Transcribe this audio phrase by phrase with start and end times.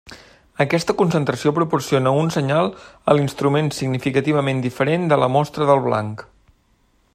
[0.63, 2.71] Aquesta concentració proporciona un senyal
[3.13, 6.29] a l’instrument significativament diferent de la mostra del blanc.